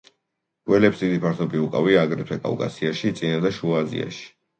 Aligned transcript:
ველებს 0.71 1.01
დიდი 1.03 1.19
ფართობი 1.25 1.61
უკავია 1.65 2.05
აგრეთვე 2.05 2.37
კავკასიაში, 2.45 3.13
წინა 3.21 3.37
და 3.45 3.53
შუა 3.59 3.83
აზიაში. 3.83 4.27